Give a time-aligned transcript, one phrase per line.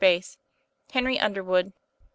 [0.93, 1.73] HENRY UNDERWOOD, r.